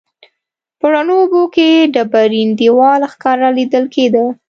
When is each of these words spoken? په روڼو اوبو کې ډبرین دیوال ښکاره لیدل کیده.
په 0.79 0.85
روڼو 0.93 1.13
اوبو 1.21 1.41
کې 1.55 1.67
ډبرین 1.93 2.49
دیوال 2.59 3.01
ښکاره 3.11 3.49
لیدل 3.57 3.85
کیده. 3.95 4.25